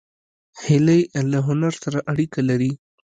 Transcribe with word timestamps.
هیلۍ 0.65 1.01
له 1.31 1.39
هنر 1.47 1.73
سره 1.83 1.99
اړیکه 2.11 2.39
لري 2.49 2.71